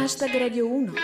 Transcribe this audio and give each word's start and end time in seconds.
Hashtag 0.00 0.32
Radio 0.32 0.64
1 0.64 0.96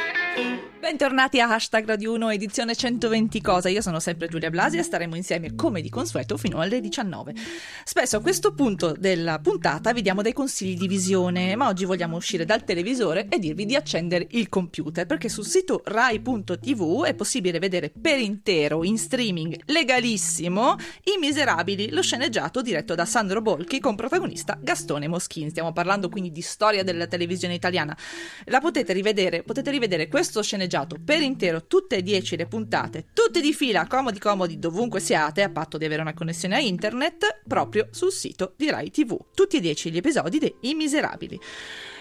Bentornati 0.81 1.41
a 1.41 1.53
Hashtag 1.53 1.89
Radio 1.89 2.12
1 2.12 2.30
edizione 2.30 2.77
120 2.77 3.40
cosa, 3.40 3.69
io 3.69 3.83
sono 3.83 3.99
sempre 3.99 4.29
Giulia 4.29 4.49
Blasi 4.49 4.79
e 4.79 4.85
staremo 4.85 5.17
insieme 5.17 5.56
come 5.56 5.81
di 5.81 5.88
consueto 5.88 6.37
fino 6.37 6.61
alle 6.61 6.81
19. 6.81 7.35
Spesso 7.83 8.19
a 8.19 8.21
questo 8.21 8.54
punto 8.54 8.93
della 8.96 9.41
puntata 9.41 9.93
vi 9.93 10.03
diamo 10.03 10.22
dei 10.22 10.33
consigli 10.33 10.77
di 10.77 10.87
visione, 10.87 11.56
ma 11.56 11.67
oggi 11.67 11.85
vogliamo 11.85 12.14
uscire 12.14 12.45
dal 12.45 12.63
televisore 12.63 13.27
e 13.28 13.41
dirvi 13.41 13.67
di 13.67 13.74
accendere 13.74 14.28
il 14.31 14.49
computer, 14.49 15.04
perché 15.04 15.28
sul 15.28 15.46
sito 15.46 15.83
rai.tv 15.85 17.02
è 17.06 17.15
possibile 17.15 17.59
vedere 17.59 17.91
per 17.91 18.20
intero, 18.20 18.84
in 18.84 18.98
streaming, 18.98 19.59
legalissimo, 19.66 20.77
I 21.02 21.19
Miserabili, 21.19 21.91
lo 21.91 22.02
sceneggiato 22.02 22.62
diretto 22.62 22.95
da 22.95 23.05
Sandro 23.05 23.42
Bolchi 23.42 23.80
con 23.80 23.97
protagonista 23.97 24.56
Gastone 24.62 25.09
Moschini. 25.09 25.51
Stiamo 25.51 25.73
parlando 25.73 26.09
quindi 26.09 26.30
di 26.30 26.40
storia 26.40 26.84
della 26.84 27.09
televisione 27.09 27.54
italiana. 27.54 27.96
La 28.45 28.60
potete 28.60 28.92
rivedere, 28.92 29.42
potete 29.42 29.73
rivedere 29.73 30.06
questo 30.06 30.40
sceneggiato 30.40 30.66
per 31.04 31.22
intero 31.22 31.66
tutte 31.66 31.96
e 31.96 32.02
dieci 32.02 32.36
le 32.36 32.46
puntate, 32.46 33.06
tutte 33.12 33.40
di 33.40 33.52
fila, 33.52 33.86
comodi 33.86 34.18
comodi 34.18 34.59
dovunque 34.59 35.00
siate, 35.00 35.42
a 35.42 35.50
patto 35.50 35.78
di 35.78 35.84
avere 35.84 36.02
una 36.02 36.14
connessione 36.14 36.56
a 36.56 36.60
internet, 36.60 37.40
proprio 37.46 37.88
sul 37.90 38.12
sito 38.12 38.54
di 38.56 38.70
Rai 38.70 38.90
TV. 38.90 39.16
Tutti 39.34 39.56
e 39.56 39.60
dieci 39.60 39.90
gli 39.90 39.96
episodi 39.96 40.38
dei 40.38 40.54
I 40.60 40.74
Miserabili. 40.74 41.40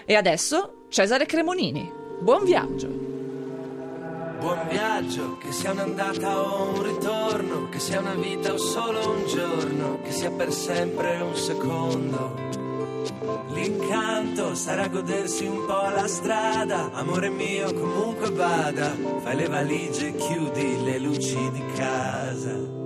E 0.04 0.14
adesso 0.14 0.86
Cesare 0.88 1.26
Cremonini. 1.26 1.90
Buon 2.20 2.44
viaggio! 2.44 3.16
Buon 4.38 4.68
viaggio, 4.68 5.36
che 5.38 5.50
sia 5.50 5.72
un'andata 5.72 6.40
o 6.40 6.70
un 6.70 6.82
ritorno, 6.82 7.68
che 7.70 7.80
sia 7.80 7.98
una 7.98 8.14
vita 8.14 8.52
o 8.52 8.56
solo 8.56 9.10
un 9.10 9.26
giorno, 9.26 10.00
che 10.02 10.12
sia 10.12 10.30
per 10.30 10.52
sempre 10.52 11.20
un 11.20 11.34
secondo. 11.34 12.67
L'incanto 13.48 14.54
sarà 14.54 14.88
godersi 14.88 15.46
un 15.46 15.64
po' 15.66 15.88
la 15.94 16.06
strada, 16.06 16.90
amore 16.92 17.28
mio 17.28 17.72
comunque 17.72 18.30
vada, 18.30 18.94
fai 19.22 19.36
le 19.36 19.48
valigie 19.48 20.08
e 20.08 20.14
chiudi 20.14 20.82
le 20.84 20.98
luci 20.98 21.50
di 21.50 21.62
casa. 21.74 22.77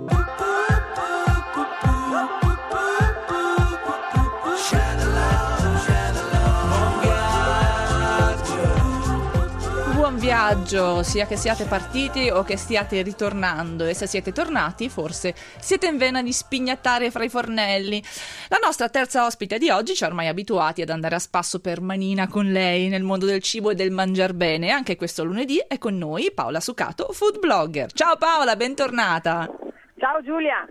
Buon 10.13 10.25
viaggio, 10.25 11.01
sia 11.01 11.25
che 11.25 11.35
siate 11.35 11.65
partiti 11.65 12.29
o 12.29 12.43
che 12.43 12.55
stiate 12.55 13.01
ritornando 13.01 13.83
e 13.83 13.95
se 13.95 14.05
siete 14.05 14.31
tornati 14.31 14.87
forse 14.87 15.33
siete 15.59 15.87
in 15.87 15.97
vena 15.97 16.21
di 16.21 16.31
spignattare 16.31 17.09
fra 17.09 17.23
i 17.23 17.29
fornelli. 17.29 17.99
La 18.49 18.59
nostra 18.61 18.89
terza 18.89 19.25
ospite 19.25 19.57
di 19.57 19.71
oggi 19.71 19.95
ci 19.95 20.03
ha 20.03 20.07
ormai 20.07 20.27
abituati 20.27 20.83
ad 20.83 20.91
andare 20.91 21.15
a 21.15 21.19
spasso 21.19 21.61
per 21.61 21.81
manina 21.81 22.27
con 22.27 22.51
lei 22.51 22.89
nel 22.89 23.01
mondo 23.01 23.25
del 23.25 23.41
cibo 23.41 23.71
e 23.71 23.75
del 23.75 23.89
mangiar 23.89 24.33
bene. 24.33 24.69
Anche 24.69 24.95
questo 24.97 25.23
lunedì 25.23 25.57
è 25.67 25.79
con 25.79 25.97
noi 25.97 26.31
Paola 26.31 26.59
Sucato, 26.59 27.11
food 27.11 27.39
blogger. 27.39 27.91
Ciao 27.91 28.15
Paola, 28.15 28.55
bentornata. 28.55 29.49
Ciao 29.97 30.21
Giulia. 30.21 30.63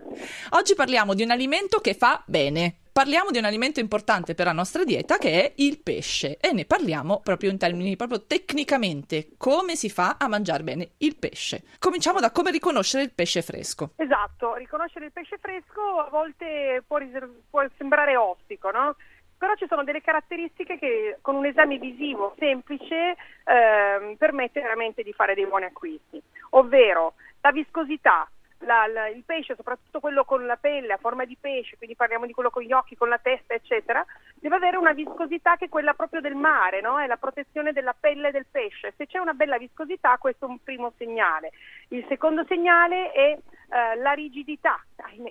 Oggi 0.51 0.73
parliamo 0.73 1.13
di 1.13 1.23
un 1.23 1.31
alimento 1.31 1.79
che 1.79 1.95
fa 1.95 2.23
bene. 2.25 2.77
Parliamo 2.93 3.31
di 3.31 3.39
un 3.39 3.45
alimento 3.45 3.79
importante 3.79 4.35
per 4.35 4.45
la 4.45 4.51
nostra 4.51 4.83
dieta 4.83 5.17
che 5.17 5.31
è 5.41 5.53
il 5.55 5.81
pesce 5.81 6.37
e 6.37 6.53
ne 6.53 6.65
parliamo 6.65 7.21
proprio 7.23 7.49
in 7.49 7.57
termini 7.57 7.95
proprio 7.95 8.23
tecnicamente 8.27 9.29
come 9.35 9.75
si 9.75 9.89
fa 9.89 10.17
a 10.19 10.27
mangiare 10.27 10.61
bene 10.61 10.91
il 10.97 11.17
pesce. 11.17 11.63
Cominciamo 11.79 12.19
da 12.19 12.31
come 12.31 12.51
riconoscere 12.51 13.01
il 13.01 13.11
pesce 13.11 13.41
fresco. 13.41 13.93
Esatto, 13.95 14.53
riconoscere 14.53 15.05
il 15.05 15.11
pesce 15.11 15.39
fresco 15.39 15.81
a 16.05 16.09
volte 16.11 16.83
può, 16.85 16.97
riser- 16.97 17.27
può 17.49 17.65
sembrare 17.77 18.15
ostico, 18.15 18.69
no? 18.69 18.95
Però 19.39 19.55
ci 19.55 19.65
sono 19.67 19.83
delle 19.83 20.01
caratteristiche 20.01 20.77
che 20.77 21.17
con 21.21 21.33
un 21.33 21.47
esame 21.47 21.79
visivo 21.79 22.35
semplice 22.37 23.15
ehm, 23.43 24.17
permette 24.17 24.61
veramente 24.61 25.01
di 25.01 25.13
fare 25.13 25.33
dei 25.33 25.47
buoni 25.47 25.65
acquisti, 25.65 26.21
ovvero 26.51 27.15
la 27.41 27.51
viscosità, 27.51 28.29
la, 28.65 28.87
la, 28.87 29.07
il 29.07 29.23
pesce, 29.25 29.55
soprattutto 29.55 29.99
quello 29.99 30.23
con 30.25 30.45
la 30.45 30.55
pelle 30.55 30.93
a 30.93 30.97
forma 30.97 31.25
di 31.25 31.37
pesce, 31.39 31.77
quindi 31.77 31.95
parliamo 31.95 32.25
di 32.25 32.33
quello 32.33 32.49
con 32.49 32.63
gli 32.63 32.73
occhi, 32.73 32.95
con 32.95 33.09
la 33.09 33.17
testa, 33.17 33.53
eccetera, 33.53 34.05
deve 34.35 34.55
avere 34.55 34.77
una 34.77 34.93
viscosità 34.93 35.55
che 35.55 35.65
è 35.65 35.69
quella 35.69 35.93
proprio 35.93 36.21
del 36.21 36.35
mare, 36.35 36.81
no? 36.81 36.99
è 36.99 37.07
la 37.07 37.17
protezione 37.17 37.73
della 37.73 37.95
pelle 37.97 38.31
del 38.31 38.45
pesce. 38.49 38.93
Se 38.97 39.07
c'è 39.07 39.19
una 39.19 39.33
bella 39.33 39.57
viscosità, 39.57 40.17
questo 40.17 40.45
è 40.45 40.49
un 40.49 40.61
primo 40.63 40.91
segnale. 40.97 41.51
Il 41.89 42.05
secondo 42.07 42.43
segnale 42.45 43.11
è 43.11 43.37
eh, 43.73 43.95
la 43.95 44.11
rigidità, 44.11 44.79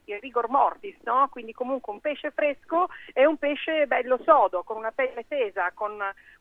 il 0.06 0.18
rigor 0.20 0.48
mortis, 0.48 0.96
no? 1.04 1.28
quindi 1.30 1.52
comunque 1.52 1.92
un 1.92 2.00
pesce 2.00 2.32
fresco 2.32 2.88
è 3.12 3.24
un 3.24 3.36
pesce 3.36 3.86
bello 3.86 4.18
sodo, 4.24 4.64
con 4.64 4.76
una 4.76 4.90
pelle 4.90 5.24
tesa, 5.28 5.70
con 5.72 5.92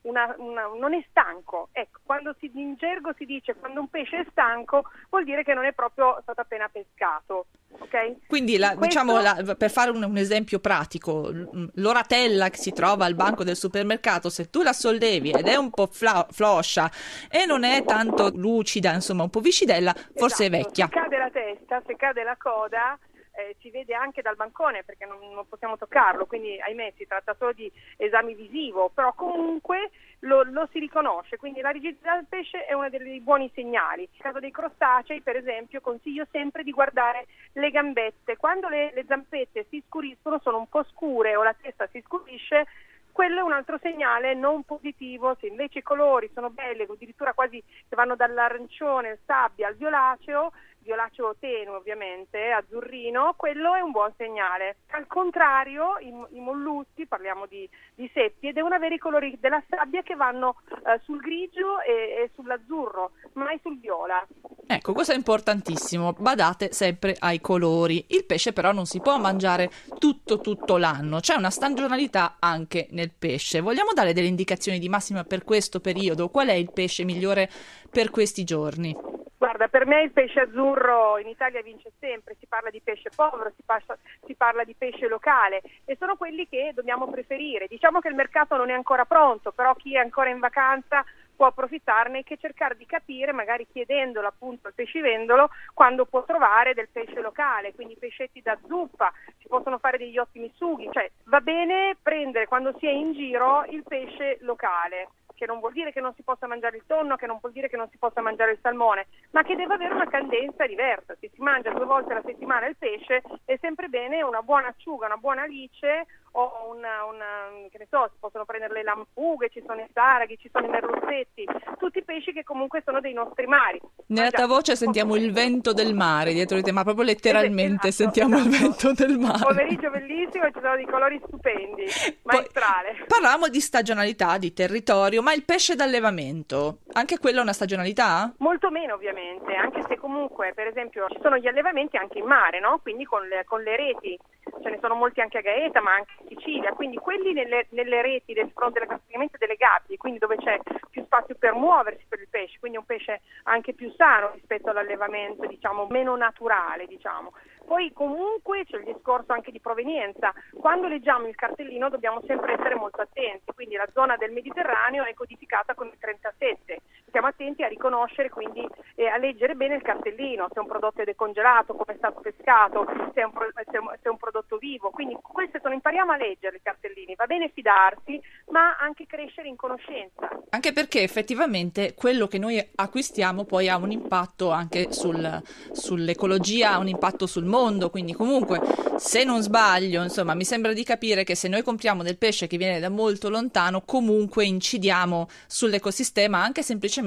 una, 0.02 0.36
una, 0.40 0.68
non 0.78 0.96
è 0.96 1.06
stanco. 1.10 1.70
Ecco, 1.72 2.00
quando 2.04 2.36
si, 2.40 2.50
in 2.56 2.76
gergo 2.76 3.14
si 3.18 3.26
dice 3.26 3.54
quando 3.54 3.82
un 3.82 3.88
pesce 3.88 4.22
è 4.22 4.26
stanco 4.32 4.90
vuol 5.10 5.26
dire 5.26 5.44
che 5.44 5.54
non 5.54 5.66
è 5.66 5.74
proprio 5.74 6.18
stato 6.24 6.42
appena 6.42 6.68
pescato. 6.70 7.46
Okay? 7.78 8.18
Quindi, 8.28 8.58
la, 8.58 8.76
Questo... 8.76 8.86
diciamo, 8.86 9.22
la, 9.22 9.56
per 9.58 9.72
fare 9.72 9.92
un, 9.92 10.04
un, 10.04 10.18
esempio 10.18 10.60
pratico, 10.60 11.32
l'oratella 11.76 12.50
che 12.50 12.58
si 12.58 12.74
trova 12.74 13.06
al 13.06 13.16
banco 13.16 13.44
del 13.44 13.56
supermercato, 13.56 14.30
se 14.30 14.50
tu 14.50 14.62
la 14.62 14.74
sollevi 14.74 15.32
ed 15.32 15.48
è 15.48 15.56
un 15.56 15.70
po' 15.70 15.88
fla, 15.88 16.26
floscia 16.30 16.92
e 17.30 17.46
non 17.46 17.64
è 17.64 17.84
tanto 17.86 18.30
lucida, 18.34 18.94
insomma, 18.94 19.24
un 19.24 19.30
po' 19.30 19.40
viscidella, 19.40 19.94
forse 20.16 20.44
esatto. 20.44 20.44
è 20.44 20.50
vecchia. 20.50 20.90
Cade 20.90 21.18
la 21.22 21.30
testa, 21.30 21.82
se 21.86 21.96
cade 21.96 22.24
la 22.24 22.36
coda, 22.36 22.98
eh, 23.34 23.56
si 23.60 23.70
vede 23.70 23.94
anche 23.94 24.22
dal 24.22 24.36
bancone 24.36 24.84
perché 24.84 25.06
non, 25.06 25.20
non, 25.34 25.48
possiamo 25.48 25.78
toccarlo, 25.78 26.26
quindi 26.26 26.60
ahimè 26.60 26.94
si 26.98 27.08
tratta 27.08 27.36
solo 27.38 27.54
di 27.54 27.72
esami 27.98 28.34
visivo, 28.34 28.90
però 28.90 29.14
comunque 29.14 29.92
lo, 30.20 30.44
lo, 30.44 30.68
si 30.72 30.80
riconosce, 30.80 31.38
quindi 31.38 31.62
la 31.62 31.70
rigidità 31.70 32.16
del 32.16 32.26
pesce 32.28 32.66
è 32.66 32.74
uno 32.74 32.90
dei 32.90 33.22
buoni 33.22 33.50
segnali. 33.54 34.08
Nel 34.12 34.22
caso 34.22 34.40
dei 34.40 34.52
crostacei, 34.52 35.22
per 35.22 35.36
esempio, 35.36 35.82
consiglio 35.82 36.28
sempre 36.32 36.64
di 36.64 36.72
guardare 36.72 37.28
le 37.54 37.72
gambette. 37.72 38.38
Quando 38.38 38.68
le, 38.68 38.92
le 38.94 39.06
zampette 39.08 39.66
si 39.70 39.82
scuriscono, 39.88 40.40
sono 40.42 40.58
un 40.58 40.68
po' 40.68 40.84
scure 40.84 41.36
o 41.36 41.44
la 41.44 41.56
testa 41.60 41.88
si 41.92 42.02
scurisce, 42.06 42.66
quello 43.12 43.40
è 43.40 43.44
un 43.44 43.52
altro 43.52 43.78
segnale 43.82 44.34
non 44.34 44.64
positivo, 44.64 45.36
se 45.40 45.48
invece 45.48 45.80
i 45.80 45.84
colori 45.84 46.30
sono 46.34 46.50
belli, 46.50 46.84
addirittura 46.84 47.34
quasi 47.34 47.62
che 47.62 47.96
vanno 47.96 48.16
dall'arancione, 48.16 49.10
al 49.10 49.20
sabbia 49.26 49.68
al 49.68 49.76
violaceo, 49.76 50.52
violaceo 50.84 51.36
tenue 51.40 51.76
ovviamente, 51.76 52.52
azzurrino, 52.52 53.34
quello 53.38 53.76
è 53.76 53.82
un 53.82 53.92
buon 53.92 54.14
segnale. 54.18 54.78
Al 54.92 55.08
contrario, 55.08 55.98
i, 56.00 56.14
i 56.36 56.40
molluschi, 56.40 57.06
parliamo 57.06 57.46
di, 57.46 57.68
di, 57.96 58.10
seppie, 58.14 58.54
devono 58.54 58.76
avere 58.76 58.96
i 58.96 59.00
colori 59.00 59.38
della 59.40 59.62
sabbia 59.70 60.02
che 60.02 60.16
vanno 60.16 60.62
eh, 60.70 61.00
sul 61.04 61.20
grigio 61.20 61.82
e, 61.82 62.24
e, 62.24 62.32
sull'azzurro, 62.36 63.12
mai 63.34 63.60
sul 63.62 63.80
viola. 63.80 64.26
Ecco, 64.68 64.94
questo 64.94 65.14
è 65.14 65.16
importantissimo, 65.16 66.14
badate 66.14 66.72
sempre 66.72 67.16
ai 67.20 67.42
colori. 67.42 68.06
Il 68.10 68.26
pesce 68.26 68.54
però 68.54 68.72
non 68.72 68.86
si 68.86 69.02
può 69.02 69.18
mangiare 69.18 69.70
tutto 69.98 70.40
tutto 70.40 70.78
l'anno, 70.78 71.20
c'è 71.20 71.36
una 71.36 71.50
stagionalità 71.50 72.38
anche 72.40 72.88
nel 72.92 73.12
pesce. 73.12 73.62
Vogliamo 73.62 73.92
dare 73.94 74.14
delle 74.14 74.28
indicazioni 74.28 74.80
di 74.80 74.90
massima 74.90 75.24
per 75.24 75.44
questo 75.44 75.80
periodo? 75.80 76.30
Qual 76.30 76.48
è 76.48 76.54
il 76.54 76.72
pesce 76.72 77.04
migliore 77.04 77.50
per 77.90 78.10
questi 78.10 78.44
giorni? 78.44 79.11
Guarda, 79.42 79.70
per 79.70 79.88
me 79.88 80.04
il 80.04 80.12
pesce 80.12 80.42
azzurro 80.42 81.18
in 81.18 81.28
Italia 81.28 81.64
vince 81.64 81.92
sempre, 81.98 82.36
si 82.40 82.46
parla 82.46 82.70
di 82.70 82.80
pesce 82.80 83.10
povero, 83.10 83.52
si, 83.56 83.64
passa, 83.66 83.98
si, 84.24 84.36
parla 84.36 84.64
di 84.64 84.76
pesce 84.78 85.08
locale 85.08 85.64
e 85.84 85.96
sono 85.98 86.16
quelli 86.16 86.48
che 86.48 86.74
dobbiamo 86.76 87.10
preferire. 87.10 87.66
Diciamo 87.66 88.02
che 88.02 88.10
il 88.10 88.14
mercato 88.14 88.56
non 88.56 88.70
è 88.70 88.74
ancora 88.74 89.04
pronto, 89.06 89.52
però 89.52 89.74
chi 89.74 89.96
è 89.96 89.98
ancora 89.98 90.30
in 90.30 90.38
vacanza 90.38 91.04
può 91.36 91.48
approfittarne 91.48 92.24
e 92.24 92.38
cercare 92.38 92.78
di 92.78 92.86
capire, 92.86 93.32
magari 93.32 93.66
chiedendolo 93.66 94.28
appunto 94.28 94.68
al 94.68 94.76
pescivendolo, 94.76 95.50
quando 95.74 96.06
può 96.06 96.24
trovare 96.24 96.76
del 96.76 96.90
pesce 96.92 97.20
locale, 97.20 97.74
quindi 97.74 97.98
pescetti 97.98 98.44
da 98.44 98.56
zuppa, 98.68 99.12
si 99.40 99.48
possono 99.48 99.80
fare 99.80 99.98
degli 99.98 100.20
ottimi 100.20 100.52
sughi, 100.56 100.88
cioè 100.92 101.10
va 101.24 101.42
bene 101.42 101.98
prendere 102.00 102.46
quando 102.46 102.76
si 102.78 102.86
è 102.86 102.92
in 102.92 103.14
giro 103.14 103.66
il 103.70 103.82
pesce 103.82 104.38
locale 104.42 105.08
che 105.42 105.48
non 105.48 105.60
vuol 105.60 105.74
dire 105.74 105.92
che 105.92 106.02
non 106.02 106.14
si 106.14 106.22
possa 106.22 106.46
mangiare 106.46 106.78
il 106.78 106.84
tonno, 106.86 107.16
che 107.16 107.26
non 107.26 107.40
vuol 107.42 107.52
dire 107.52 107.68
che 107.68 107.76
non 107.76 107.90
si 107.90 107.98
possa 107.98 108.22
mangiare 108.22 108.52
il 108.52 108.60
salmone, 108.62 109.08
ma 109.32 109.42
che 109.42 109.56
deve 109.56 109.74
avere 109.74 109.96
una 109.96 110.08
cadenza 110.08 110.68
diversa. 110.68 111.16
Se 111.20 111.32
si 111.34 111.42
mangia 111.42 111.72
due 111.72 111.86
volte 111.86 112.12
alla 112.12 112.22
settimana 112.24 112.68
il 112.68 112.76
pesce, 112.78 113.24
è 113.46 113.58
sempre 113.60 113.88
bene 113.88 114.22
una 114.22 114.44
buona 114.44 114.68
acciuga, 114.68 115.08
una 115.08 115.18
buona 115.18 115.42
alice 115.42 116.06
o 116.34 116.74
una, 116.74 117.04
una, 117.06 117.68
che 117.70 117.78
ne 117.78 117.88
so, 117.90 118.10
si 118.12 118.18
possono 118.20 118.46
prendere 118.46 118.74
le 118.74 118.84
lampughe, 118.84 119.50
ci 119.50 119.62
sono 119.66 119.82
i 119.82 119.88
saraghi, 119.94 120.38
ci 120.38 120.50
sono 120.52 120.66
i 120.66 120.70
merluzzetti, 120.70 121.46
tutti 121.78 122.04
pesci 122.04 122.32
che 122.32 122.44
comunque 122.44 122.82
sono 122.86 123.02
dei 123.02 123.14
nostri 123.14 123.46
mari. 123.48 123.80
Nella 124.08 124.32
tua 124.32 124.48
voce 124.48 124.76
sentiamo 124.76 125.16
il 125.16 125.32
vento 125.32 125.74
del 125.74 125.94
mare 125.94 126.34
dietro 126.34 126.58
di 126.58 126.64
te, 126.64 126.72
ma 126.72 126.84
proprio 126.84 127.06
letteralmente 127.06 127.90
esatto, 127.90 128.04
sentiamo 128.04 128.38
esatto. 128.38 128.50
il 128.50 128.62
vento 128.62 128.94
del 128.94 129.18
mare. 129.18 129.46
Pomeriggio 129.46 129.90
bellissimo, 129.90 130.46
ci 130.52 130.60
sono 130.62 130.76
dei 130.76 130.86
colori 130.86 131.22
stupendi, 131.26 131.86
maestrale. 132.24 132.96
Poi, 132.98 133.08
parlavamo 133.08 133.48
di 133.48 133.60
stagionalità, 133.60 134.38
di 134.38 134.54
territorio, 134.54 135.22
ma 135.22 135.34
il 135.34 135.44
pesce 135.44 135.76
d'allevamento, 135.76 136.80
anche 136.94 137.20
quello 137.20 137.40
è 137.40 137.42
una 137.42 137.54
stagionalità? 137.54 138.34
Molto 138.38 138.70
meno 138.70 138.94
ovviamente, 138.94 139.54
anche 139.54 139.84
se 139.88 139.98
comunque 139.98 140.54
per 140.54 140.68
esempio 140.68 141.08
ci 141.10 141.20
sono 141.22 141.38
gli 141.38 141.48
allevamenti 141.48 141.98
anche 141.98 142.20
in 142.20 142.26
mare, 142.26 142.60
no? 142.60 142.80
quindi 142.82 143.04
con 143.06 143.28
le, 143.28 143.44
con 143.46 143.62
le 143.62 143.76
reti 143.76 144.18
ce 144.62 144.70
ne 144.70 144.80
sono 144.82 144.96
molti 144.96 145.22
anche 145.22 145.38
a 145.38 145.42
Gaeta, 145.42 145.82
ma 145.82 145.94
anche 145.94 146.14
in 146.22 146.38
Sicilia, 146.38 146.74
quindi 146.74 146.98
quelli 146.98 147.34
nelle, 147.34 147.68
nelle 147.70 148.02
reti 148.02 148.34
del 148.34 148.52
fronte 148.54 148.86
praticamente 148.86 149.38
delle 149.38 149.56
gabbie, 149.56 149.98
quindi 149.98 150.20
dove 150.20 150.38
c'è 150.38 150.60
più 150.90 151.04
spazio 151.04 151.36
per 151.36 151.54
muoversi 151.54 152.06
per 152.08 152.20
il 152.20 152.28
pesce, 152.30 152.60
quindi 152.60 152.78
un 152.78 152.86
pesce 152.86 153.22
anche 153.44 153.74
più 153.74 153.92
sano 153.96 154.32
rispetto 154.34 154.70
all'allevamento, 154.70 155.46
diciamo, 155.46 155.88
meno 155.90 156.16
naturale, 156.16 156.86
diciamo. 156.88 157.34
Poi 157.66 157.94
comunque 157.94 158.66
c'è 158.66 158.78
il 158.78 158.84
discorso 158.84 159.32
anche 159.32 159.52
di 159.52 159.60
provenienza. 159.60 160.34
Quando 160.60 160.88
leggiamo 160.88 161.28
il 161.28 161.36
cartellino 161.36 161.90
dobbiamo 161.90 162.22
sempre 162.26 162.54
essere 162.54 162.76
molto 162.76 163.02
attenti, 163.02 163.52
quindi 163.54 163.76
la 163.76 163.88
zona 163.94 164.18
del 164.18 164.32
Mediterraneo 164.32 165.06
è 165.06 165.14
codificata 165.14 165.74
con 165.74 165.88
il 165.88 165.98
37. 165.98 166.80
Stiamo 167.22 167.38
attenti 167.38 167.62
a 167.62 167.68
riconoscere 167.68 168.30
quindi 168.30 168.68
e 168.96 169.06
a 169.06 169.18
leggere 169.18 169.54
bene 169.54 169.76
il 169.76 169.84
cartellino, 169.84 170.48
se 170.52 170.60
un 170.60 170.66
prodotto 170.66 171.02
è 171.02 171.06
decongelato, 171.06 171.76
come 171.76 171.94
è 171.94 171.98
stato 171.98 172.20
pescato, 172.20 172.84
se 173.14 173.22
è 173.22 173.24
un, 173.24 173.32
se 173.70 174.00
è 174.02 174.08
un 174.10 174.18
prodotto 174.18 174.58
vivo. 174.58 174.90
Quindi 174.90 175.16
queste 175.22 175.60
sono, 175.62 175.76
impariamo 175.76 176.14
a 176.14 176.18
leggere 176.18 176.56
i 176.56 176.62
cartellini, 176.64 177.14
va 177.14 177.28
bene 177.28 177.52
fidarsi, 177.54 178.20
ma 178.50 178.76
anche 178.78 179.06
crescere 179.06 179.48
in 179.48 179.56
conoscenza. 179.56 180.30
Anche 180.50 180.74
perché 180.74 181.04
effettivamente 181.04 181.94
quello 181.94 182.26
che 182.26 182.40
noi 182.40 182.60
acquistiamo 182.74 183.46
poi 183.46 183.70
ha 183.70 183.78
un 183.78 183.92
impatto 183.92 184.50
anche 184.50 184.92
sul, 184.92 185.44
sull'ecologia, 185.72 186.72
ha 186.72 186.80
un 186.80 186.88
impatto 186.88 187.28
sul 187.28 187.46
mondo 187.46 187.92
quindi 187.92 188.14
comunque 188.14 188.60
se 188.98 189.24
non 189.24 189.42
sbaglio, 189.42 190.04
insomma, 190.04 190.36
mi 190.36 190.44
sembra 190.44 190.74
di 190.74 190.84
capire 190.84 191.24
che 191.24 191.34
se 191.34 191.48
noi 191.48 191.64
compriamo 191.64 192.04
del 192.04 192.18
pesce 192.18 192.46
che 192.46 192.58
viene 192.58 192.80
da 192.80 192.90
molto 192.90 193.30
lontano, 193.30 193.82
comunque 193.82 194.46
incidiamo 194.46 195.28
sull'ecosistema 195.48 196.42
anche 196.42 196.62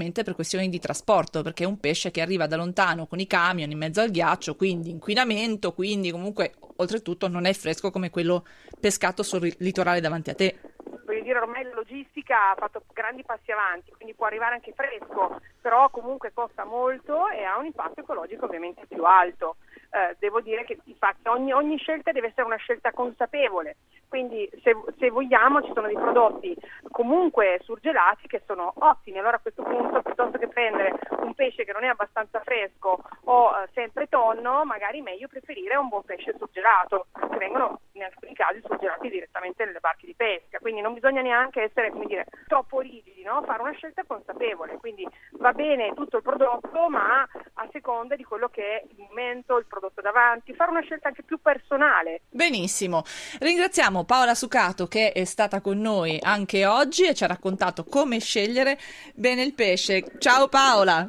semplicemente 0.05 0.23
per 0.23 0.35
questioni 0.35 0.69
di 0.69 0.79
trasporto, 0.79 1.43
perché 1.43 1.65
è 1.65 1.67
un 1.67 1.81
pesce 1.81 2.11
che 2.11 2.21
arriva 2.21 2.47
da 2.47 2.57
lontano 2.57 3.07
con 3.07 3.19
i 3.19 3.27
camion 3.27 3.71
in 3.71 3.79
mezzo 3.79 4.01
al 4.01 4.11
ghiaccio, 4.11 4.57
quindi 4.57 4.91
inquinamento, 4.91 5.73
quindi 5.73 6.11
comunque 6.11 6.55
oltretutto 6.77 7.29
non 7.29 7.47
è 7.47 7.53
fresco 7.53 7.91
come 7.91 8.11
quello 8.11 8.45
pescato 8.79 9.23
sul 9.23 9.53
litorale 9.59 10.01
davanti 10.01 10.31
a 10.31 10.35
te. 10.35 10.59
Voglio 11.07 11.23
dire 11.23 11.39
ormai 11.39 11.65
la 11.65 11.75
logistica 11.75 12.51
ha 12.51 12.57
fatto 12.57 12.83
grandi 12.93 13.23
passi 13.25 13.51
avanti, 13.51 13.93
quindi 13.93 14.15
può 14.15 14.27
arrivare 14.27 14.55
anche 14.55 14.73
fresco, 14.75 15.41
però 15.61 15.89
comunque 15.91 16.33
costa 16.33 16.65
molto 16.65 17.29
e 17.29 17.45
ha 17.45 17.59
un 17.59 17.67
impatto 17.67 18.01
ecologico 18.01 18.47
ovviamente 18.47 18.87
più 18.87 19.05
alto 19.05 19.57
eh, 19.95 20.17
devo 20.19 20.41
dire 20.41 20.65
che 20.65 20.77
infatti 20.85 21.29
ogni, 21.29 21.53
ogni, 21.53 21.79
scelta 21.79 22.11
deve 22.11 22.27
essere 22.27 22.43
una 22.43 22.57
scelta 22.57 22.91
consapevole, 22.91 23.77
quindi 24.09 24.51
se, 24.63 24.75
se, 24.99 25.09
vogliamo 25.09 25.63
ci 25.63 25.71
sono 25.73 25.87
dei 25.87 25.95
prodotti 25.95 26.57
comunque 26.91 27.61
surgelati 27.63 28.27
che 28.27 28.43
sono 28.45 28.73
ottimi, 28.79 29.19
allora 29.19 29.37
a 29.37 29.41
questo 29.41 29.63
punto 29.63 30.03
piuttosto 30.03 30.37
che 30.37 30.49
prendere 30.49 30.99
un 31.21 31.33
pesce 31.35 31.65
che 31.65 31.73
non 31.73 31.85
è 31.85 31.87
abbastanza 31.87 32.41
fresco 32.41 33.05
o 33.23 33.51
eh, 33.51 33.69
sempre 33.73 34.09
tonno, 34.09 34.65
magari 34.65 35.01
meglio 35.01 35.29
preferire 35.29 35.77
un 35.77 35.89
buon 35.89 36.03
pesce 36.03 36.35
surgelato, 36.37 37.07
che 37.13 37.37
vengono 37.37 37.79
alcuni 38.05 38.35
casi 38.35 38.61
surgelati 38.65 39.09
direttamente 39.09 39.65
nelle 39.65 39.81
barche 39.81 40.07
di 40.07 40.15
pesca, 40.15 40.59
quindi 40.59 40.81
non 40.81 40.95
bisogna 40.95 41.23
neanche 41.23 41.63
essere 41.63 41.93
dire, 42.07 42.27
troppo 42.47 42.81
rigidi, 42.81 43.23
no? 43.23 43.43
fare 43.45 43.63
una 43.63 43.73
scelta 43.73 44.05
consapevole, 44.07 44.77
quindi 44.79 45.07
va 45.33 45.53
bene 45.53 45.93
tutto 45.95 46.19
il 46.19 46.23
prodotto 46.23 46.89
ma 46.89 47.23
a 47.23 47.69
seconda 47.73 48.17
di 48.17 48.25
quello 48.25 48.49
che 48.49 48.63
è 48.63 48.85
il 48.89 49.07
momento, 49.09 49.59
il 49.59 49.67
prodotto 49.67 50.01
davanti, 50.01 50.55
fare 50.55 50.71
una 50.71 50.83
scelta 50.83 51.09
anche 51.09 51.23
più 51.23 51.41
personale. 51.41 52.23
Benissimo, 52.31 53.03
ringraziamo 53.41 54.05
Paola 54.05 54.35
Sucato 54.35 54.87
che 54.87 55.13
è 55.13 55.25
stata 55.25 55.61
con 55.61 55.79
noi 55.79 56.19
anche 56.21 56.67
oggi 56.67 57.07
e 57.07 57.15
ci 57.15 57.25
ha 57.25 57.29
raccontato 57.29 57.85
come 57.85 58.21
scegliere 58.21 58.79
bene 59.15 59.43
il 59.43 59.55
pesce. 59.55 60.19
Ciao 60.19 60.49
Paola! 60.49 61.09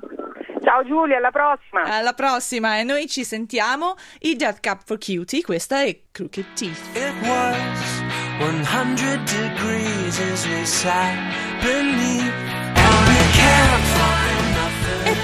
Ciao 0.63 0.83
Giulia, 0.83 1.17
alla 1.17 1.31
prossima! 1.31 1.83
Alla 1.83 2.13
prossima 2.13 2.77
e 2.79 2.83
noi 2.83 3.07
ci 3.07 3.23
sentiamo 3.23 3.95
i 4.19 4.35
Death 4.35 4.59
Cup 4.61 4.81
for 4.85 4.97
Cutie, 4.97 5.41
questa 5.41 5.81
è 5.81 5.99
Crooked 6.11 6.53
Teeth. 6.53 6.95
It 6.95 7.13
was 7.21 8.03
100 8.39 9.23
degrees 9.25 10.19
as 10.19 10.45
we 10.47 10.65
sat 10.65 11.15
beneath 11.61 12.33
and 12.75 13.07
we 13.07 13.17
can't 13.33 13.83
find 13.83 14.15
e 14.21 14.24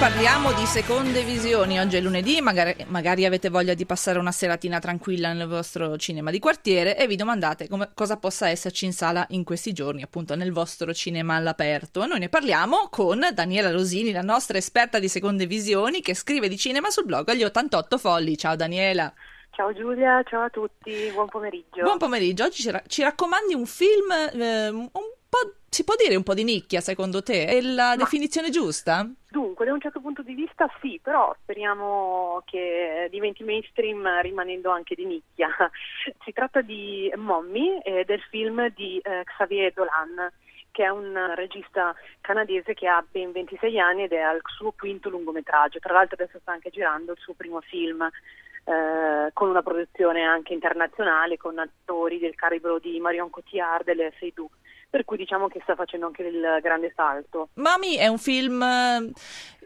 parliamo 0.02 0.52
di 0.54 0.66
seconde 0.66 1.22
visioni. 1.22 1.80
Oggi 1.80 1.98
è 1.98 2.02
lunedì, 2.02 2.42
magari, 2.42 2.76
magari, 2.88 3.24
avete 3.24 3.50
voglia 3.50 3.76
di 3.76 3.86
passare 3.86 4.18
una 4.18 4.32
seratina 4.32 4.80
tranquilla 4.80 5.32
nel 5.32 5.48
vostro 5.48 5.96
cinema 5.96 6.32
di 6.32 6.40
quartiere 6.40 6.98
e 6.98 7.06
vi 7.06 7.16
domandate 7.16 7.68
come, 7.68 7.92
cosa 7.94 8.18
possa 8.18 8.50
esserci 8.50 8.86
in 8.86 8.94
sala 8.94 9.24
in 9.30 9.44
questi 9.44 9.74
giorni, 9.74 10.02
appunto 10.02 10.36
nel 10.36 10.52
vostro 10.52 10.92
cinema 10.92 11.36
all'aperto. 11.36 12.04
Noi 12.08 12.18
ne 12.18 12.30
parliamo 12.30 12.88
con 12.90 13.24
Daniela 13.32 13.70
Rosini, 13.70 14.12
la 14.12 14.24
nostra 14.24 14.58
esperta 14.58 14.98
di 14.98 15.08
seconde 15.08 15.46
visioni, 15.46 16.02
che 16.02 16.16
scrive 16.16 16.50
di 16.50 16.58
cinema 16.58 16.90
sul 16.90 17.06
blog 17.06 17.30
agli 17.30 17.44
88 17.44 18.00
folli. 18.00 18.36
Ciao 18.40 18.56
Daniela. 18.56 19.14
Ciao 19.52 19.72
Giulia, 19.72 20.24
ciao 20.24 20.46
a 20.46 20.50
tutti, 20.50 21.12
buon 21.14 21.28
pomeriggio. 21.28 21.84
Buon 21.84 22.00
pomeriggio, 22.00 22.46
oggi 22.46 22.64
ci, 22.64 22.72
ra- 22.72 22.82
ci 22.88 23.04
raccomandi 23.04 23.54
un 23.54 23.68
film 23.68 24.12
eh, 24.34 24.70
un 24.70 24.90
po', 24.90 25.54
si 25.70 25.84
può 25.84 25.94
dire 25.96 26.16
un 26.16 26.24
po' 26.24 26.34
di 26.34 26.44
nicchia 26.44 26.82
secondo 26.82 27.22
te? 27.22 27.46
È 27.46 27.62
la 27.62 27.90
Ma... 27.90 27.96
definizione 27.98 28.50
giusta? 28.50 29.08
Dunque, 29.32 29.64
da 29.64 29.72
un 29.72 29.80
certo 29.80 30.02
punto 30.02 30.24
di 30.24 30.34
vista 30.34 30.70
sì, 30.82 31.00
però 31.02 31.34
speriamo 31.42 32.42
che 32.44 33.08
diventi 33.10 33.46
mainstream 33.46 34.20
rimanendo 34.20 34.70
anche 34.70 34.94
di 34.94 35.06
nicchia. 35.06 35.48
Si 36.26 36.34
tratta 36.34 36.60
di 36.60 37.10
Mommy, 37.16 37.80
eh, 37.80 38.04
del 38.04 38.22
film 38.24 38.68
di 38.76 39.00
eh, 39.00 39.24
Xavier 39.24 39.72
Dolan 39.72 40.30
che 40.72 40.84
è 40.84 40.90
un 40.90 41.34
regista 41.36 41.94
canadese 42.20 42.74
che 42.74 42.88
ha 42.88 43.04
ben 43.10 43.32
26 43.32 43.80
anni 43.80 44.04
ed 44.04 44.12
è 44.12 44.20
al 44.20 44.42
suo 44.44 44.74
quinto 44.78 45.08
lungometraggio. 45.08 45.80
Tra 45.80 45.94
l'altro 45.94 46.18
adesso 46.22 46.40
sta 46.40 46.52
anche 46.52 46.70
girando 46.70 47.14
il 47.14 47.18
suo 47.20 47.34
primo 47.34 47.62
film 47.62 48.02
eh, 48.02 49.30
con 49.32 49.50
una 49.50 49.62
produzione 49.62 50.24
anche 50.24 50.54
internazionale, 50.54 51.38
con 51.38 51.58
attori 51.58 52.20
del 52.20 52.36
calibro 52.36 52.80
di 52.80 53.00
Marion 53.00 53.30
Cotillard 53.30 53.86
delle 53.86 54.12
Seydoux 54.20 54.52
per 54.92 55.06
cui 55.06 55.18
diciamo 55.18 55.48
che 55.48 55.62
sta 55.64 55.74
facendo 55.74 56.06
anche 56.06 56.22
il 56.22 56.60
grande 56.62 56.92
salto. 56.94 57.50
Mami 57.54 57.96
è 57.96 58.08
un 58.08 58.18
film 58.18 58.62
eh, 58.62 59.10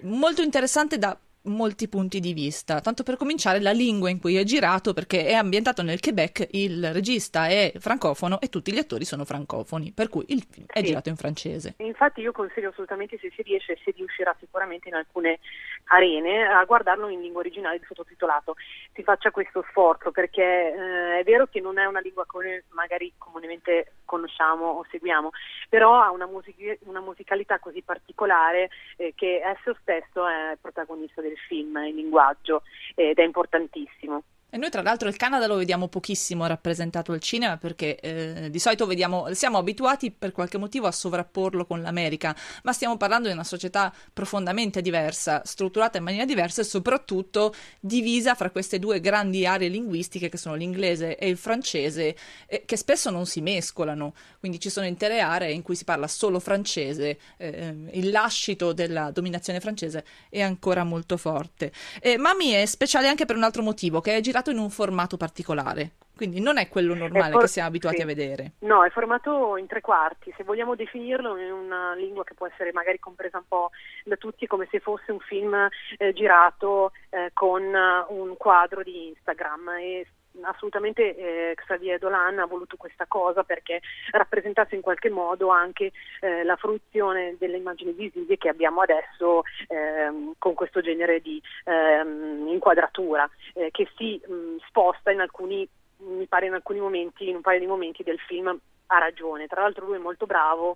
molto 0.02 0.44
interessante 0.44 1.00
da 1.00 1.18
molti 1.46 1.88
punti 1.88 2.20
di 2.20 2.34
vista. 2.34 2.80
Tanto 2.80 3.04
per 3.04 3.18
cominciare, 3.18 3.60
la 3.60 3.72
lingua 3.72 4.10
in 4.10 4.20
cui 4.20 4.36
è 4.36 4.44
girato, 4.44 4.94
perché 4.94 5.26
è 5.26 5.34
ambientato 5.34 5.82
nel 5.82 6.00
Quebec, 6.00 6.48
il 6.52 6.94
regista 6.94 7.48
è 7.48 7.74
francofono 7.78 8.40
e 8.40 8.50
tutti 8.50 8.72
gli 8.72 8.78
attori 8.78 9.06
sono 9.06 9.26
francofoni, 9.26 9.92
per 9.92 10.10
cui 10.10 10.26
il 10.28 10.46
film 10.48 10.68
è 10.68 10.80
sì. 10.80 10.86
girato 10.86 11.10
in 11.10 11.16
francese. 11.16 11.76
Infatti 11.78 12.22
io 12.22 12.32
consiglio 12.32 12.70
assolutamente, 12.70 13.18
se 13.20 13.32
si 13.36 13.42
riesce, 13.42 13.78
si 13.84 13.92
riuscirà 13.92 14.36
sicuramente 14.40 14.90
in 14.90 14.96
alcune 14.96 15.40
arene, 15.88 16.48
a 16.48 16.64
guardarlo 16.66 17.10
in 17.10 17.22
lingua 17.22 17.42
originale 17.42 17.82
sottotitolato. 17.86 18.56
Si 18.94 19.04
faccia 19.04 19.32
questo 19.32 19.64
sforzo, 19.70 20.12
perché 20.12 20.44
eh, 20.44 21.20
è 21.20 21.24
vero 21.24 21.48
che 21.48 21.60
non 21.60 21.78
è 21.78 21.86
una 21.86 22.00
lingua 22.00 22.26
che 22.26 22.64
magari 22.70 23.14
comunemente 23.18 23.94
conosciamo 24.06 24.66
o 24.66 24.86
seguiamo, 24.90 25.32
però 25.70 26.02
ha 26.02 26.12
una, 26.12 26.26
music- 26.26 26.80
una 26.86 27.02
musicalità 27.02 27.60
così 27.60 27.82
particolare 27.82 28.70
eh, 28.98 29.14
che 29.16 29.42
esso 29.44 29.76
stesso 29.82 30.28
è 30.28 30.58
protagonista 30.60 31.22
del 31.22 31.38
film 31.48 31.78
in 31.78 31.96
linguaggio 31.96 32.64
ed 32.96 33.18
è 33.18 33.24
importantissimo. 33.24 34.24
E 34.50 34.58
noi 34.58 34.70
tra 34.70 34.82
l'altro 34.82 35.10
il 35.10 35.18
Canada 35.18 35.48
lo 35.48 35.56
vediamo 35.56 35.90
pochissimo 35.90 36.46
rappresentato 36.46 37.12
al 37.12 37.20
cinema 37.20 37.58
perché 37.58 38.00
eh, 38.00 38.50
di 38.50 38.60
solito 38.60 38.86
vediamo, 38.86 39.34
siamo 39.34 39.58
abituati 39.58 40.12
per 40.12 40.32
qualche 40.32 40.58
motivo 40.58 40.88
a 40.88 40.94
sovrapporlo 40.94 41.66
con 41.66 41.82
l'America, 41.82 42.34
ma 42.64 42.72
stiamo 42.72 42.96
parlando 42.96 43.28
di 43.28 43.34
una 43.34 43.44
società 43.44 43.94
profondamente 44.14 44.82
diversa, 44.82 45.42
strutturata 45.44 45.98
in 45.98 46.06
maniera 46.06 46.24
diversa 46.24 46.62
e 46.62 46.64
soprattutto 46.64 47.54
divisa 47.82 48.34
fra 48.34 48.50
queste 48.50 48.80
due 48.80 49.02
grandi 49.02 49.46
aree 49.46 49.68
linguistiche 49.68 50.30
che 50.30 50.38
sono 50.38 50.56
l'inglese 50.56 51.18
e 51.18 51.28
il 51.28 51.38
francese, 51.38 52.16
eh, 52.48 52.64
che 52.66 52.78
spesso 52.78 53.10
non 53.10 53.26
si 53.26 53.42
mescolano, 53.42 54.14
quindi 54.40 54.62
ci 54.62 54.70
sono 54.70 54.86
intere 54.86 55.20
aree 55.20 55.52
in 55.52 55.64
cui 55.64 55.76
si 55.76 55.84
parla 55.84 56.08
solo 56.08 56.40
francese, 56.40 57.20
eh, 57.36 57.76
il 57.92 58.10
lascito 58.10 58.72
della 58.72 59.12
dominazione 59.12 59.60
francese 59.60 60.06
è 60.30 60.40
ancora 60.40 60.86
molto 60.86 61.18
forte. 61.18 61.74
E 62.00 62.18
Mami 62.18 62.52
è 62.52 62.66
speciale 62.66 63.10
anche 63.10 63.26
per 63.26 63.36
un 63.36 63.44
altro 63.44 63.62
motivo, 63.62 64.00
che 64.00 64.16
è 64.16 64.22
girato 64.22 64.35
girato 64.36 64.52
in 64.52 64.58
un 64.58 64.70
formato 64.70 65.16
particolare. 65.16 65.92
Quindi 66.16 66.42
non 66.42 66.58
è 66.58 66.68
quello 66.68 66.94
normale 66.94 67.30
è 67.30 67.32
for- 67.32 67.42
che 67.42 67.48
siamo 67.48 67.70
abituati 67.70 67.98
sì. 67.98 68.02
a 68.02 68.06
vedere. 68.06 68.52
No, 68.60 68.84
è 68.84 68.90
formato 68.90 69.58
in 69.58 69.68
tre 69.68 69.82
quarti. 69.82 70.34
Se 70.36 70.44
vogliamo 70.44 70.76
definirlo 70.76 71.38
in 71.38 71.52
una 71.52 71.94
lingua 71.96 72.24
che 72.24 72.34
può 72.34 72.48
essere 72.48 72.72
magari 72.74 73.00
compresa 73.00 73.38
un 73.38 73.48
po' 73.48 73.72
da 74.04 74.16
tutti, 74.16 74.48
come 74.48 74.68
se 74.72 74.80
fosse 74.80 75.12
un 75.12 75.20
film 75.20 75.54
eh, 75.98 76.14
girato 76.14 76.92
eh, 77.10 77.32
con 77.34 77.64
un 77.64 78.38
quadro 78.38 78.84
di 78.84 79.08
Instagram. 79.08 79.70
E 79.80 80.08
assolutamente 80.42 81.16
eh, 81.16 81.54
Xavier 81.56 82.00
Dolan 82.00 82.40
ha 82.40 82.46
voluto 82.46 82.78
questa 82.78 83.06
cosa 83.08 83.44
perché 83.44 83.82
rappresentasse 84.12 84.76
in 84.76 84.82
qualche 84.82 85.10
modo 85.10 85.50
anche 85.50 85.92
eh, 86.22 86.44
la 86.44 86.56
fruizione 86.56 87.36
delle 87.38 87.58
immagini 87.58 87.92
visive 87.92 88.38
che 88.38 88.50
abbiamo 88.50 88.82
adesso 88.82 89.44
ehm, 89.68 90.34
con 90.38 90.54
questo 90.54 90.82
genere 90.82 91.22
di 91.22 91.42
ehm, 91.66 92.48
inquadratura 92.48 93.30
eh, 93.54 93.70
che 93.72 93.88
si 93.96 94.22
mh, 94.26 94.66
sposta 94.68 95.12
in 95.12 95.20
alcuni 95.20 95.68
mi 95.98 96.28
pare 96.28 96.48
in 96.48 96.54
alcuni 96.54 96.80
momenti, 96.80 97.30
in 97.30 97.36
un 97.36 97.42
paio 97.42 97.60
di 97.60 97.66
momenti 97.66 98.04
del 98.04 98.20
film 98.20 98.48
ha 98.88 99.00
ragione. 99.00 99.48
Tra 99.48 99.62
l'altro 99.62 99.86
lui 99.86 99.96
è 99.96 100.00
molto 100.00 100.26
bravo 100.26 100.76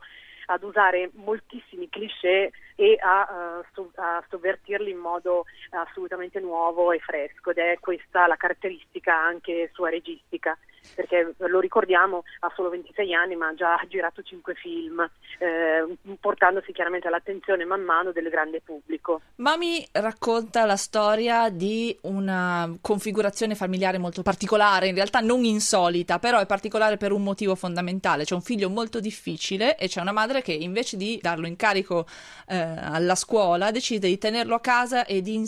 ad 0.50 0.64
usare 0.64 1.12
moltissimi 1.14 1.90
cliché 1.90 2.52
e 2.76 2.98
a, 3.00 3.62
uh, 3.76 3.92
a, 3.96 4.24
sovvertirli 4.30 4.90
in 4.90 4.98
modo 4.98 5.46
assolutamente 5.72 6.40
nuovo 6.40 6.92
e 6.92 7.00
fresco 7.00 7.52
ed 7.52 7.58
è 7.58 7.78
questa 7.80 8.28
la 8.28 8.36
caratteristica 8.36 9.16
anche 9.16 9.70
sua 9.74 9.90
registica. 9.90 10.58
Perché 10.96 11.34
lo 11.38 11.60
ricordiamo 11.60 12.24
ha 12.40 12.52
solo 12.56 12.70
26 12.70 13.14
anni 13.14 13.36
ma 13.36 13.48
ha 13.48 13.54
già 13.54 13.80
girato 13.88 14.22
5 14.22 14.54
film, 14.56 15.10
eh, 15.40 16.16
portandosi 16.20 16.72
chiaramente 16.72 17.08
all'attenzione 17.08 17.66
man 17.66 17.82
mano 17.82 18.12
del 18.12 18.30
grande 18.30 18.62
pubblico. 18.62 19.22
Mami 19.36 19.86
racconta 19.92 20.66
la 20.66 20.76
storia 20.76 21.50
di 21.50 21.98
una 22.02 22.70
configurazione 22.82 23.56
familiare 23.56 23.98
molto 23.98 24.22
particolare, 24.22 24.88
in 24.88 24.96
realtà 24.96 25.20
non 25.20 25.44
insolita, 25.44 26.20
però 26.20 26.40
è 26.40 26.46
particolare 26.46 26.98
per 26.98 27.12
un 27.12 27.24
motivo 27.24 27.56
fondamentale, 27.56 28.24
c'è 28.24 28.34
un 28.34 28.42
figlio 28.42 28.70
molto 28.70 29.00
difficile 29.00 29.78
e 29.78 29.88
c'è 29.88 30.02
una 30.02 30.12
madre 30.12 30.42
che 30.42 30.54
invece 30.54 30.98
di 30.98 31.20
darlo 31.22 31.48
in 31.48 31.56
carico 31.56 32.06
eh, 32.48 32.58
alla 32.58 33.16
scuola 33.16 33.72
decide 33.72 34.08
di 34.08 34.18
tenerlo 34.18 34.56
a 34.56 34.60
casa 34.60 35.06
e 35.06 35.22
di 35.22 35.44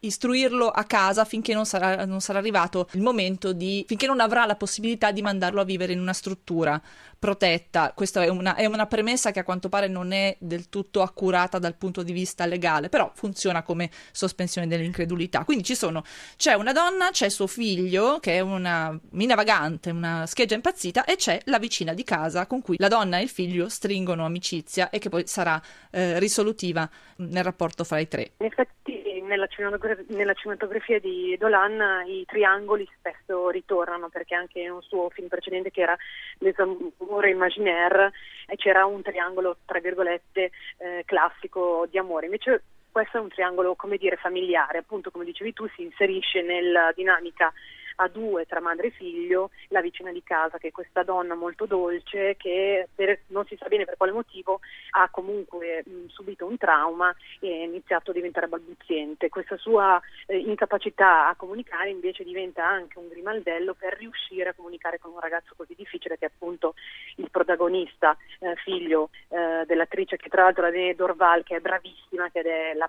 istruirlo 0.00 0.68
a 0.68 0.84
casa 0.84 1.24
finché 1.24 1.54
non 1.54 1.66
sarà, 1.66 2.04
non 2.04 2.20
sarà 2.20 2.38
arrivato 2.38 2.88
il 2.92 3.02
momento 3.02 3.52
di, 3.52 3.84
finché 3.86 4.06
non 4.06 4.20
avrà 4.20 4.46
la 4.46 4.56
possibilità 4.60 5.10
di 5.10 5.22
mandarlo 5.22 5.62
a 5.62 5.64
vivere 5.64 5.94
in 5.94 6.00
una 6.00 6.12
struttura 6.12 6.80
protetta. 7.18 7.92
Questa 7.94 8.22
è 8.22 8.28
una, 8.28 8.54
è 8.56 8.66
una 8.66 8.86
premessa 8.86 9.30
che 9.30 9.38
a 9.38 9.44
quanto 9.44 9.70
pare 9.70 9.88
non 9.88 10.12
è 10.12 10.36
del 10.38 10.68
tutto 10.68 11.00
accurata 11.00 11.58
dal 11.58 11.76
punto 11.76 12.02
di 12.02 12.12
vista 12.12 12.44
legale, 12.44 12.90
però 12.90 13.10
funziona 13.14 13.62
come 13.62 13.90
sospensione 14.12 14.66
dell'incredulità. 14.66 15.44
Quindi 15.44 15.64
ci 15.64 15.74
sono, 15.74 16.04
c'è 16.36 16.52
una 16.52 16.72
donna, 16.72 17.08
c'è 17.10 17.30
suo 17.30 17.46
figlio 17.46 18.18
che 18.20 18.36
è 18.36 18.40
una 18.40 18.98
mina 19.12 19.34
vagante, 19.34 19.90
una 19.90 20.26
scheggia 20.26 20.54
impazzita 20.54 21.04
e 21.04 21.16
c'è 21.16 21.40
la 21.44 21.58
vicina 21.58 21.94
di 21.94 22.04
casa 22.04 22.46
con 22.46 22.60
cui 22.60 22.76
la 22.78 22.88
donna 22.88 23.18
e 23.18 23.22
il 23.22 23.30
figlio 23.30 23.70
stringono 23.70 24.26
amicizia 24.26 24.90
e 24.90 24.98
che 24.98 25.08
poi 25.08 25.26
sarà 25.26 25.60
eh, 25.90 26.18
risolutiva 26.18 26.88
nel 27.16 27.44
rapporto 27.44 27.84
fra 27.84 27.98
i 27.98 28.08
tre. 28.08 28.32
In 28.38 28.46
effetti 28.46 29.19
nella, 29.30 29.46
cinematografia, 29.46 30.04
nella 30.08 30.34
cinematografia 30.34 30.98
di 30.98 31.36
Dolan 31.38 32.06
i 32.06 32.24
triangoli 32.26 32.86
spesso 32.98 33.48
ritornano 33.48 34.08
perché 34.08 34.34
anche 34.34 34.60
in 34.60 34.72
un 34.72 34.82
suo 34.82 35.08
film 35.10 35.28
precedente 35.28 35.70
che 35.70 35.80
era 35.80 35.96
Les 36.38 36.58
Amours 36.58 37.28
Imaginaires 37.28 38.12
c'era 38.56 38.84
un 38.84 39.00
triangolo 39.00 39.58
tra 39.64 39.78
virgolette 39.78 40.50
eh, 40.78 41.02
classico 41.06 41.86
di 41.88 41.98
amore. 41.98 42.26
Invece 42.26 42.62
questo 42.90 43.18
è 43.18 43.20
un 43.20 43.28
triangolo 43.28 43.76
come 43.76 43.96
dire 43.96 44.16
familiare. 44.16 44.78
Appunto 44.78 45.10
come 45.10 45.24
dicevi 45.24 45.52
tu 45.52 45.66
si 45.68 45.82
inserisce 45.82 46.42
nella 46.42 46.92
dinamica 46.94 47.52
a 48.00 48.08
due 48.08 48.46
tra 48.46 48.60
madre 48.60 48.88
e 48.88 48.90
figlio, 48.90 49.50
la 49.68 49.80
vicina 49.80 50.10
di 50.10 50.22
casa 50.22 50.58
che 50.58 50.68
è 50.68 50.72
questa 50.72 51.02
donna 51.02 51.34
molto 51.34 51.66
dolce 51.66 52.36
che 52.36 52.88
per, 52.94 53.20
non 53.28 53.44
si 53.46 53.56
sa 53.56 53.68
bene 53.68 53.84
per 53.84 53.96
quale 53.96 54.12
motivo 54.12 54.60
ha 54.92 55.08
comunque 55.10 55.82
mh, 55.84 56.06
subito 56.06 56.46
un 56.46 56.56
trauma 56.56 57.14
e 57.40 57.60
ha 57.60 57.64
iniziato 57.64 58.10
a 58.10 58.14
diventare 58.14 58.48
balbuziente. 58.48 59.28
Questa 59.28 59.56
sua 59.58 60.00
eh, 60.26 60.38
incapacità 60.38 61.28
a 61.28 61.34
comunicare 61.34 61.90
invece 61.90 62.24
diventa 62.24 62.66
anche 62.66 62.98
un 62.98 63.08
grimaldello 63.08 63.74
per 63.74 63.96
riuscire 63.98 64.50
a 64.50 64.54
comunicare 64.54 64.98
con 64.98 65.12
un 65.12 65.20
ragazzo 65.20 65.52
così 65.56 65.74
difficile 65.76 66.16
che 66.16 66.26
è 66.26 66.30
appunto 66.34 66.74
il 67.16 67.30
protagonista, 67.30 68.16
eh, 68.40 68.54
figlio 68.56 69.10
eh, 69.28 69.64
dell'attrice 69.66 70.16
che 70.16 70.30
tra 70.30 70.44
l'altro 70.44 70.66
è 70.66 70.94
Dorval 70.94 71.42
che 71.44 71.56
è 71.56 71.60
bravissima, 71.60 72.30
che 72.30 72.40
è 72.40 72.74
la, 72.74 72.88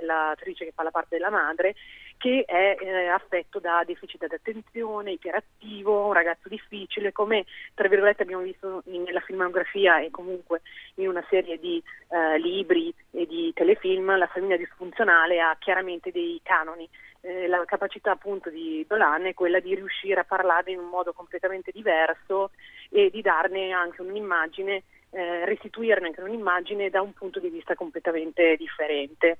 l'attrice 0.00 0.64
che 0.64 0.72
fa 0.72 0.82
la 0.82 0.90
parte 0.90 1.16
della 1.16 1.30
madre 1.30 1.74
che 2.18 2.44
è 2.44 2.76
eh, 2.80 3.06
affetto 3.06 3.60
da 3.60 3.84
deficit 3.86 4.26
di 4.26 4.47
attenzione, 4.48 5.12
iperattivo, 5.12 6.06
un 6.06 6.12
ragazzo 6.12 6.48
difficile, 6.48 7.12
come 7.12 7.44
tra 7.74 7.88
virgolette 7.88 8.22
abbiamo 8.22 8.42
visto 8.42 8.82
nella 8.86 9.20
filmografia 9.20 10.00
e 10.00 10.10
comunque 10.10 10.62
in 10.94 11.08
una 11.08 11.24
serie 11.28 11.58
di 11.58 11.82
eh, 12.08 12.38
libri 12.38 12.92
e 13.10 13.26
di 13.26 13.52
telefilm, 13.54 14.16
la 14.16 14.26
famiglia 14.26 14.56
disfunzionale 14.56 15.40
ha 15.40 15.56
chiaramente 15.58 16.10
dei 16.10 16.40
canoni. 16.42 16.88
Eh, 17.20 17.48
la 17.48 17.64
capacità 17.64 18.12
appunto 18.12 18.48
di 18.48 18.84
Dolan 18.88 19.26
è 19.26 19.34
quella 19.34 19.58
di 19.58 19.74
riuscire 19.74 20.20
a 20.20 20.24
parlarne 20.24 20.72
in 20.72 20.78
un 20.78 20.88
modo 20.88 21.12
completamente 21.12 21.72
diverso 21.72 22.50
e 22.90 23.10
di 23.10 23.20
darne 23.20 23.72
anche 23.72 24.02
un'immagine 24.02 24.82
eh, 25.10 25.44
restituirne 25.44 26.08
anche 26.08 26.20
un'immagine 26.20 26.90
da 26.90 27.00
un 27.00 27.12
punto 27.12 27.40
di 27.40 27.48
vista 27.48 27.74
completamente 27.74 28.56
differente. 28.56 29.38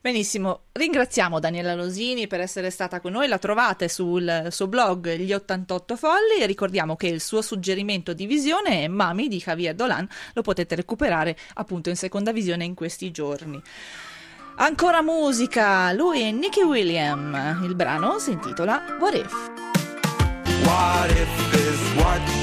Benissimo, 0.00 0.62
ringraziamo 0.72 1.38
Daniela 1.38 1.74
Losini 1.74 2.26
per 2.26 2.40
essere 2.40 2.70
stata 2.70 3.00
con 3.00 3.12
noi, 3.12 3.28
la 3.28 3.38
trovate 3.38 3.88
sul 3.88 4.46
suo 4.50 4.66
blog 4.66 5.14
Gli 5.14 5.32
88 5.32 5.96
Folli 5.96 6.40
e 6.40 6.46
ricordiamo 6.46 6.96
che 6.96 7.08
il 7.08 7.20
suo 7.20 7.42
suggerimento 7.42 8.12
di 8.12 8.26
visione 8.26 8.84
è 8.84 8.88
Mami 8.88 9.28
di 9.28 9.38
Javier 9.38 9.74
Dolan, 9.74 10.08
lo 10.34 10.42
potete 10.42 10.74
recuperare 10.74 11.36
appunto 11.54 11.88
in 11.88 11.96
seconda 11.96 12.32
visione 12.32 12.64
in 12.64 12.74
questi 12.74 13.10
giorni. 13.10 13.60
Ancora 14.56 15.02
musica, 15.02 15.92
lui 15.92 16.22
è 16.22 16.30
Nicky 16.30 16.62
William, 16.62 17.60
il 17.64 17.74
brano 17.74 18.18
si 18.18 18.32
intitola 18.32 18.96
What 18.98 19.14
If. 19.14 19.68
What 20.64 21.10
if 21.10 22.39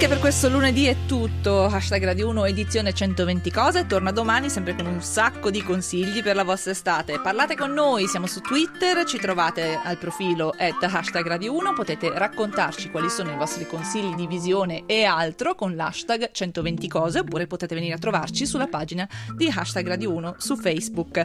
anche 0.00 0.14
per 0.14 0.20
questo 0.20 0.48
lunedì 0.48 0.84
è 0.84 0.94
tutto. 1.08 1.64
Hashtag 1.64 2.04
Radio 2.04 2.28
1 2.28 2.44
edizione 2.44 2.94
120 2.94 3.50
cose. 3.50 3.84
Torna 3.84 4.12
domani 4.12 4.48
sempre 4.48 4.76
con 4.76 4.86
un 4.86 5.02
sacco 5.02 5.50
di 5.50 5.60
consigli 5.60 6.22
per 6.22 6.36
la 6.36 6.44
vostra 6.44 6.70
estate. 6.70 7.18
Parlate 7.20 7.56
con 7.56 7.72
noi, 7.72 8.06
siamo 8.06 8.28
su 8.28 8.40
Twitter, 8.40 9.04
ci 9.04 9.18
trovate 9.18 9.76
al 9.82 9.98
profilo 9.98 10.54
at 10.56 10.80
hashtag 10.80 11.26
Radio 11.26 11.52
1. 11.56 11.72
Potete 11.72 12.16
raccontarci 12.16 12.92
quali 12.92 13.10
sono 13.10 13.32
i 13.32 13.36
vostri 13.36 13.66
consigli 13.66 14.14
di 14.14 14.28
visione 14.28 14.84
e 14.86 15.02
altro 15.02 15.56
con 15.56 15.74
l'hashtag 15.74 16.30
120 16.30 16.86
cose 16.86 17.18
oppure 17.18 17.48
potete 17.48 17.74
venire 17.74 17.94
a 17.94 17.98
trovarci 17.98 18.46
sulla 18.46 18.68
pagina 18.68 19.08
di 19.34 19.52
hashtag 19.52 19.88
Radio 19.88 20.12
1 20.12 20.36
su 20.38 20.54
Facebook. 20.54 21.24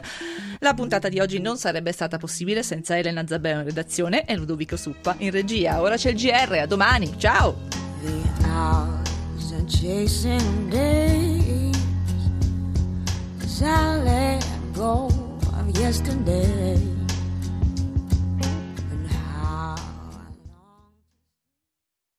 La 0.58 0.74
puntata 0.74 1.08
di 1.08 1.20
oggi 1.20 1.38
non 1.38 1.58
sarebbe 1.58 1.92
stata 1.92 2.18
possibile 2.18 2.64
senza 2.64 2.98
Elena 2.98 3.24
Zabeo 3.24 3.58
in 3.58 3.66
redazione 3.66 4.24
e 4.24 4.34
Ludovico 4.34 4.76
Suppa 4.76 5.14
in 5.18 5.30
regia. 5.30 5.80
Ora 5.80 5.94
c'è 5.94 6.10
il 6.10 6.16
GR, 6.16 6.54
a 6.54 6.66
domani, 6.66 7.14
ciao! 7.18 7.83
The 8.04 8.48
hours 8.48 9.52
and 9.52 9.68
chasing 9.68 10.68
days. 10.68 11.76
Cause 13.40 13.62
I 13.62 13.96
let 13.96 14.46
go 14.74 15.08
of 15.58 15.78
yesterday. 15.78 16.93